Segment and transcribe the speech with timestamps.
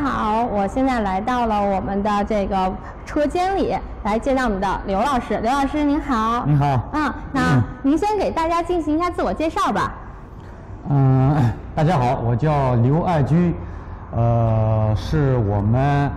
[0.00, 2.72] 好，我现在来到了我们的这个
[3.04, 5.38] 车间里，来见到我们的刘老师。
[5.40, 6.44] 刘老师您好。
[6.46, 6.88] 您好。
[6.92, 9.92] 嗯，那您先给大家进行一下自我介绍吧。
[10.88, 11.36] 嗯，
[11.74, 13.54] 大家好，我叫刘爱军，
[14.16, 16.10] 呃，是我们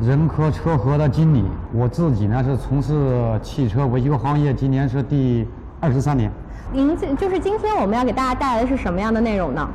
[0.00, 1.44] 人科车和的经理。
[1.72, 5.46] 我自己呢是从事汽车维修行业，今年是第
[5.80, 6.30] 二十三年。
[6.72, 9.68] 您这就是今天我们要给大家带来的是什么样的内容呢？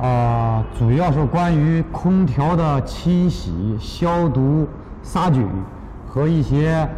[0.00, 4.66] 啊，主要是关于空调的清洗、消毒、
[5.02, 5.46] 杀菌
[6.08, 6.88] 和一些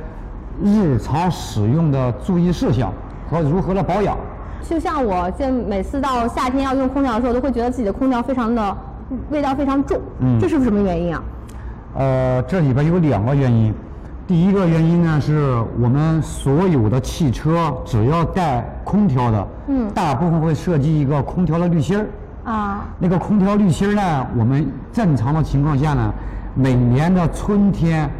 [0.62, 2.92] 日常使用的注意事项
[3.28, 4.16] 和如何的保养。
[4.62, 8.76] 就像我这每次到夏天要用空调的时候，都会觉得自己的空调非常的
[9.30, 10.00] 味道非常重。
[10.20, 11.22] 嗯，这是什么原因啊？
[11.96, 13.74] 呃，这里边有两个原因。
[14.28, 22.06] 第一个原因呢，是我们所有的汽车只要带空调的，嗯，大部分会设计一个空调的滤芯儿。
[22.44, 24.26] 啊，那个空调滤芯呢？
[24.36, 26.12] 我们正常的情况下呢，
[26.54, 28.10] 每年的春天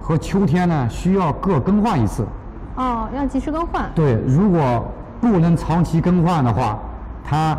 [0.00, 2.26] 和秋天呢，需要各更换一次。
[2.74, 3.88] 哦，要及时更换。
[3.94, 4.84] 对，如果
[5.20, 6.76] 不能长期更换的话，
[7.24, 7.56] 它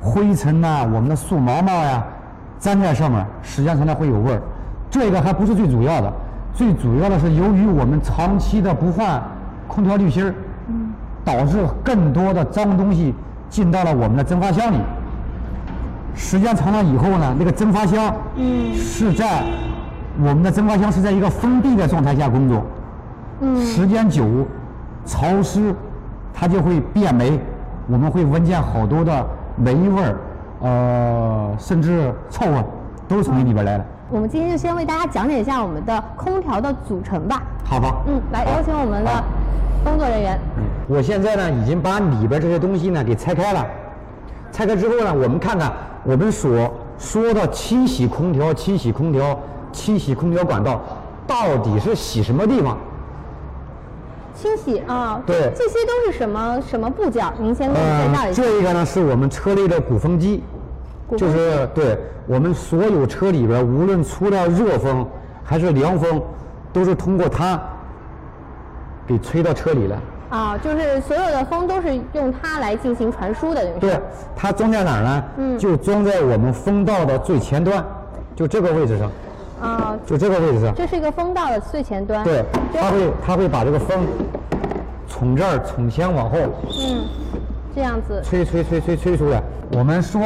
[0.00, 2.02] 灰尘呐，我们的树毛毛呀，
[2.58, 4.42] 粘在上面，时间长了会有味儿。
[4.90, 6.12] 这个还不是最主要的，
[6.52, 9.22] 最主要的是由于我们长期的不换
[9.68, 10.34] 空调滤芯儿，
[10.66, 10.92] 嗯，
[11.24, 13.14] 导致更多的脏东西
[13.48, 14.78] 进到了我们的蒸发箱里。
[16.18, 19.44] 时间长了以后呢，那个蒸发箱嗯是在
[20.18, 22.60] 我们的蒸发箱是在一个封闭的状态下工作，
[23.40, 24.26] 嗯，时间久
[25.06, 25.72] 潮湿，
[26.34, 27.38] 它就会变霉，
[27.86, 30.16] 我们会闻见好多的霉味儿，
[30.60, 32.64] 呃，甚至臭味，
[33.06, 33.84] 都是从里边来的。
[34.10, 37.40] 我们今天就先为大家讲解一下我们的空调的组成吧。
[37.64, 37.94] 好吧。
[38.08, 39.24] 嗯，来有请我们的
[39.84, 40.36] 工作人员。
[40.56, 43.64] 嗯，我现在呢已经把里边这些东西呢给拆开了，
[44.50, 45.72] 拆开之后呢，我们看看。
[46.04, 49.38] 我们所说的清洗空调、清洗空调、
[49.72, 50.80] 清洗空调管道，
[51.26, 52.78] 到底是洗什么地方？
[54.34, 57.26] 清洗啊，对，这些都是什么什么部件？
[57.40, 58.42] 您先给我介绍一下。
[58.42, 60.44] 这一个呢，是我们车内的鼓风机，
[61.16, 65.04] 就是对我们所有车里边，无论出了热风
[65.42, 66.22] 还是凉风，
[66.72, 67.60] 都是通过它
[69.08, 70.00] 给吹到车里了。
[70.30, 73.98] 啊，就是所有的风都是用它来进行传输的，对
[74.36, 75.24] 它装在哪儿呢？
[75.38, 77.82] 嗯，就装在我们风道的最前端，
[78.36, 79.10] 就这个位置上。
[79.60, 80.74] 啊，就这个位置上。
[80.74, 82.22] 这是一个风道的最前端。
[82.22, 82.44] 对，
[82.74, 84.06] 它会它会把这个风
[85.08, 86.38] 从这儿从前往后。
[86.38, 87.04] 嗯，
[87.74, 88.22] 这样子。
[88.22, 89.42] 吹吹吹吹吹出来。
[89.72, 90.20] 我们说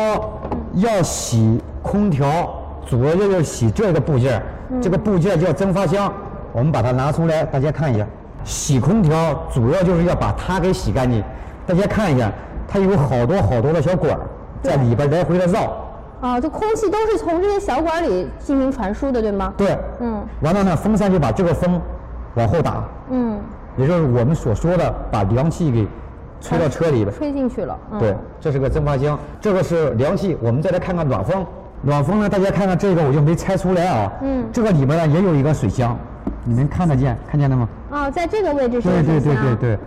[0.74, 2.52] 要洗空调，
[2.84, 4.42] 主要就是洗这个部件，
[4.82, 6.12] 这个部件叫蒸发箱。
[6.52, 8.06] 我们把它拿出来，大家看一下。
[8.44, 11.22] 洗空调主要就是要把它给洗干净。
[11.66, 12.30] 大家看一下，
[12.66, 14.20] 它有好多好多的小管儿
[14.62, 15.72] 在里边来回的绕。
[16.20, 19.52] 啊，这空气都是从这些小管里进行传输的，对吗？
[19.56, 19.76] 对。
[20.00, 20.22] 嗯。
[20.40, 21.80] 完了呢，风扇就把这个风
[22.34, 22.84] 往后打。
[23.10, 23.40] 嗯。
[23.76, 25.86] 也就是我们所说的把凉气给
[26.40, 27.16] 吹到车里边。
[27.16, 27.76] 吹进去了。
[27.98, 30.36] 对，这是个蒸发箱，这个是凉气。
[30.40, 31.44] 我们再来看看暖风。
[31.82, 34.12] 暖风呢，大家看看这个我就没拆出来啊。
[34.22, 34.44] 嗯。
[34.52, 35.96] 这个里边呢也有一个水箱。
[36.44, 37.16] 你能看得见？
[37.28, 37.68] 看见了吗？
[37.92, 38.88] 哦，在这个位置是。
[38.88, 39.78] 对对对对对，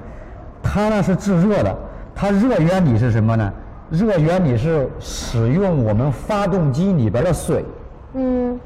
[0.61, 1.75] 它呢是制热的，
[2.13, 3.51] 它热原理是什么呢？
[3.89, 7.65] 热原理是使用我们发动机里边的水。
[8.13, 8.59] 嗯。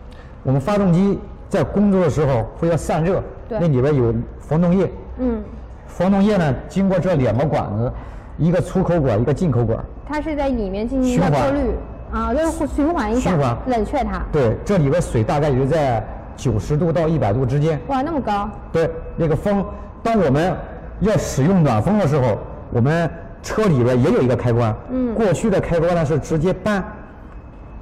[0.43, 1.17] 我们发动机
[1.47, 4.91] 在工作的时候会要散热，那里边有防冻液。
[5.19, 5.41] 嗯。
[5.87, 7.91] 防冻液呢，经过这两个管子，
[8.37, 9.79] 一个出口管，一个进口管。
[10.05, 11.71] 它是在里面进行一个过滤
[12.11, 14.21] 啊，就是循环一下，冷却它。
[14.33, 16.05] 对，这里边水大概也就在。
[16.39, 18.49] 九十度到一百度之间，哇，那么高！
[18.71, 19.63] 对，那个风，
[20.01, 20.55] 当我们
[21.01, 22.37] 要使用暖风的时候，
[22.71, 23.09] 我们
[23.43, 24.73] 车里边也有一个开关。
[24.89, 25.13] 嗯。
[25.13, 26.81] 过去的开关呢是直接扳，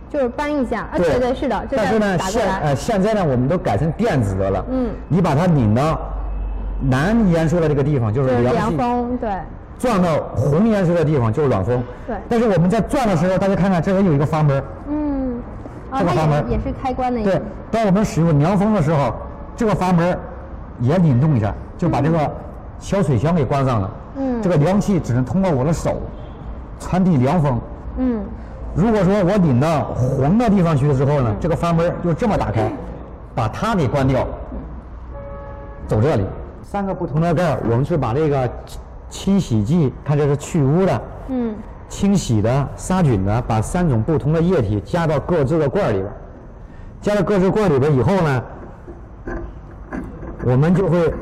[0.09, 0.89] 就是扳一下。
[0.91, 1.63] 啊，对对是的。
[1.69, 4.65] 但是呢，现呃现在呢，我们都改成电子的了。
[4.71, 4.89] 嗯。
[5.07, 5.99] 你把它拧到
[6.89, 9.29] 蓝颜色的这个地方，就是凉风，对。
[9.77, 11.83] 转到红颜色的地方就是暖风。
[12.07, 12.15] 对。
[12.27, 14.63] 但是我们在转的时候，大家看看，这边有一个阀门。
[15.91, 15.99] 嗯。
[15.99, 17.23] 这个阀门也是开关的。
[17.23, 19.13] 对，当我们使用凉风的时候，
[19.55, 20.17] 这个阀门
[20.79, 22.31] 也拧动一下，就把这个
[22.79, 23.91] 小水箱给关上了。
[24.17, 24.41] 嗯。
[24.41, 26.01] 这个凉气只能通过我的手
[26.79, 27.59] 传递凉风。
[27.97, 28.21] 嗯。
[28.75, 32.71] 如果说我拧到红的地方去的时候呢，这个阀门就这么打开，
[33.33, 34.27] 把它给关掉，
[35.87, 36.25] 走这里。
[36.61, 38.47] 三个不同的盖我们是把这个
[39.09, 41.01] 清洗剂，看这是去污的。
[41.29, 41.55] 嗯。
[41.89, 46.11] 清洗的、杀菌的，把三种不同的液体加到各自的罐里边，
[47.01, 48.43] 加到各自罐里边以后呢，
[50.45, 51.13] 我们就会，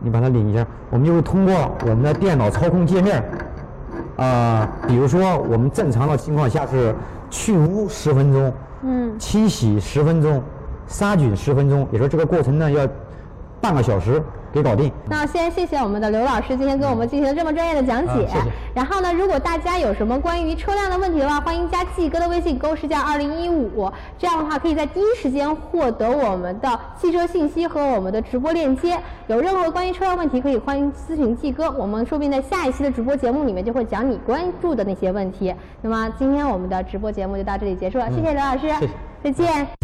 [0.00, 3.22] 你把它拧一下，我们就会通过我们的电脑操控界面，
[4.16, 6.94] 啊，比如说我们正常的情况下是
[7.30, 8.52] 去污十分钟，
[8.82, 10.42] 嗯，清洗十分钟，
[10.86, 12.86] 杀菌十分钟，也就是这个过程呢要
[13.60, 14.20] 半个小时
[14.52, 14.90] 给搞定。
[15.08, 18.12] 那先谢谢我们的刘老师今天给我们进行了这么专业的讲解。
[18.12, 18.40] 嗯谢谢
[18.72, 28.96] 然后呢，如果大家有什么关于车辆的问题的话，欢迎加季哥的微信“勾试驾二零一五”，这样的话可以在第一时间获得我们的汽车信息和我们的直播链接。
[29.26, 35.54] 有任何关于车辆问题，可以欢迎咨询季哥，我们说不定在下一期的直播节目里面就会讲你关注的那些问题。
[35.82, 38.88] 那么今天我们的直播节目就到这里结束了，谢谢刘老师，谢谢
[39.22, 39.79] 再见。